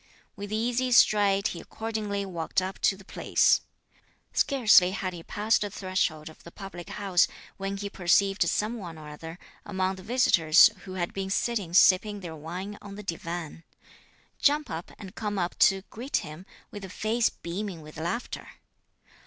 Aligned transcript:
With 0.35 0.51
easy 0.51 0.91
stride, 0.93 1.49
he 1.49 1.59
accordingly 1.61 2.25
walked 2.25 2.59
up 2.59 2.79
to 2.81 2.97
the 2.97 3.05
place. 3.05 3.61
Scarcely 4.33 4.89
had 4.93 5.13
he 5.13 5.21
passed 5.21 5.61
the 5.61 5.69
threshold 5.69 6.27
of 6.27 6.43
the 6.43 6.49
public 6.51 6.89
house, 6.89 7.27
when 7.57 7.77
he 7.77 7.87
perceived 7.87 8.41
some 8.49 8.77
one 8.79 8.97
or 8.97 9.09
other 9.09 9.37
among 9.63 9.97
the 9.97 10.01
visitors 10.01 10.71
who 10.85 10.93
had 10.95 11.13
been 11.13 11.29
sitting 11.29 11.75
sipping 11.75 12.21
their 12.21 12.35
wine 12.35 12.79
on 12.81 12.95
the 12.95 13.03
divan, 13.03 13.63
jump 14.39 14.71
up 14.71 14.89
and 14.97 15.13
come 15.13 15.37
up 15.37 15.55
to 15.59 15.83
greet 15.91 16.17
him, 16.25 16.47
with 16.71 16.83
a 16.83 16.89
face 16.89 17.29
beaming 17.29 17.81
with 17.83 17.97
laughter. 17.97 18.47